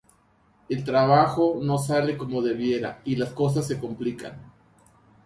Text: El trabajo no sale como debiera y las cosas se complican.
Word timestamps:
El 0.67 0.83
trabajo 0.83 1.59
no 1.61 1.77
sale 1.77 2.17
como 2.17 2.41
debiera 2.41 3.03
y 3.05 3.17
las 3.17 3.33
cosas 3.33 3.67
se 3.67 3.77
complican. 3.77 4.51